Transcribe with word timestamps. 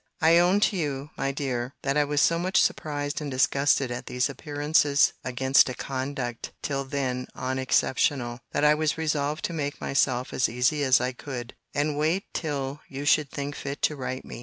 I 0.19 0.39
own 0.39 0.61
to 0.61 0.75
you, 0.75 1.11
my 1.15 1.31
dear, 1.31 1.75
that 1.83 1.95
I 1.95 2.05
was 2.05 2.21
so 2.21 2.39
much 2.39 2.59
surprised 2.59 3.21
and 3.21 3.29
disgusted 3.29 3.91
at 3.91 4.07
these 4.07 4.31
appearances 4.31 5.13
against 5.23 5.69
a 5.69 5.75
conduct 5.75 6.53
till 6.63 6.85
then 6.85 7.27
unexceptionable, 7.35 8.39
that 8.51 8.63
I 8.65 8.73
was 8.73 8.97
resolved 8.97 9.45
to 9.45 9.53
make 9.53 9.79
myself 9.79 10.33
as 10.33 10.49
easy 10.49 10.83
as 10.83 10.99
I 10.99 11.11
could, 11.11 11.53
and 11.75 11.99
wait 11.99 12.25
till 12.33 12.81
you 12.89 13.05
should 13.05 13.29
think 13.29 13.53
fit 13.53 13.83
to 13.83 13.95
write 13.95 14.23
to 14.23 14.27
me. 14.29 14.39